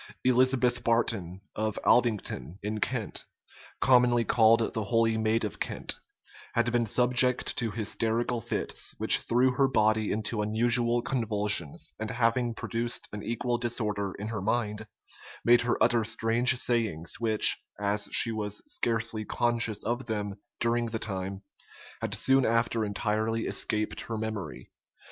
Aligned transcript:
Elizabeth 0.23 0.83
Barton, 0.83 1.41
of 1.55 1.77
Aldington, 1.85 2.57
in 2.63 2.79
Kent, 2.79 3.27
commonly 3.79 4.23
called 4.25 4.73
the 4.73 4.85
"holy 4.85 5.15
maid 5.15 5.43
of 5.45 5.59
Kent," 5.59 5.93
had 6.55 6.71
been 6.71 6.87
subject 6.87 7.55
to 7.57 7.69
hysterical 7.69 8.41
fits, 8.41 8.95
which 8.97 9.19
threw 9.19 9.51
her 9.51 9.67
body 9.67 10.11
into 10.11 10.41
unusual 10.41 11.03
convulsions; 11.03 11.93
and 11.99 12.09
having 12.09 12.55
produced 12.55 13.09
an 13.13 13.21
equal 13.21 13.59
disorder 13.59 14.15
in 14.17 14.29
her 14.29 14.41
mind, 14.41 14.87
made 15.45 15.61
her 15.61 15.77
utter 15.79 16.03
strange 16.03 16.57
sayings, 16.57 17.19
which, 17.19 17.59
as 17.79 18.09
she 18.11 18.31
was 18.31 18.63
scarcely 18.65 19.23
conscious 19.23 19.83
of 19.83 20.07
them 20.07 20.33
during 20.59 20.87
the 20.87 20.97
time, 20.97 21.43
had 22.01 22.15
soon 22.15 22.43
after 22.43 22.83
entirely 22.83 23.45
escaped 23.45 24.01
her 24.01 24.17
memory. 24.17 24.71